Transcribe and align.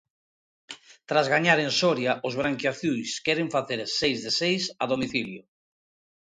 Tras 1.09 1.27
gañar 1.33 1.57
en 1.65 1.71
Soria, 1.81 2.11
os 2.27 2.37
branquiazuis 2.39 3.09
queren 3.25 3.47
facer 3.55 3.79
seis 3.99 4.17
de 4.25 4.31
seis 4.39 4.63
a 4.83 4.85
domicilio. 4.93 5.41